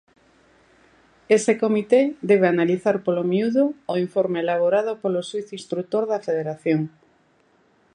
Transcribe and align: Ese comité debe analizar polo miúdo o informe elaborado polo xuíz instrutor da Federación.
Ese 1.37 1.53
comité 1.63 2.01
debe 2.29 2.47
analizar 2.53 2.95
polo 3.05 3.23
miúdo 3.31 3.63
o 3.93 3.93
informe 4.05 4.37
elaborado 4.41 4.91
polo 5.01 5.21
xuíz 5.29 5.47
instrutor 5.59 6.03
da 6.11 6.23
Federación. 6.27 6.81